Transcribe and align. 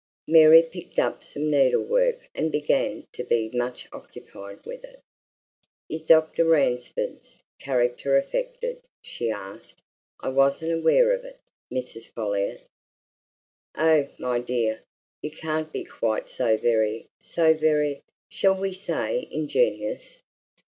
Mary 0.27 0.63
picked 0.63 0.97
up 0.97 1.23
some 1.23 1.51
needlework 1.51 2.27
and 2.33 2.51
began 2.51 3.05
to 3.13 3.23
be 3.23 3.51
much 3.53 3.87
occupied 3.93 4.65
with 4.65 4.83
it. 4.83 4.99
"Is 5.89 6.01
Dr. 6.01 6.43
Ransford's 6.43 7.43
character 7.59 8.17
affected?" 8.17 8.81
she 9.03 9.29
asked. 9.29 9.79
"I 10.19 10.29
wasn't 10.29 10.71
aware 10.71 11.11
of 11.13 11.23
it, 11.23 11.39
Mrs. 11.71 12.07
Folliot." 12.07 12.61
"Oh, 13.77 14.07
my 14.17 14.39
dear, 14.39 14.81
you 15.21 15.29
can't 15.29 15.71
be 15.71 15.83
quite 15.83 16.27
so 16.27 16.57
very 16.57 17.05
so 17.21 17.53
very, 17.53 18.01
shall 18.31 18.55
we 18.59 18.73
say 18.73 19.27
ingenuous? 19.29 20.23